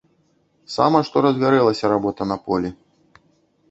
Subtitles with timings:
[0.77, 2.69] Сама што разгарэлася работа на полі.